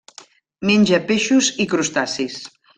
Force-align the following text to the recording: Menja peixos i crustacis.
Menja 0.69 1.01
peixos 1.13 1.53
i 1.67 1.71
crustacis. 1.77 2.43